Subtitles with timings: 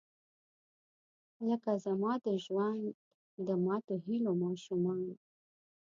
[1.47, 2.83] لکه زما د ژوند،
[3.47, 5.01] د ماتوهیلو ماشومان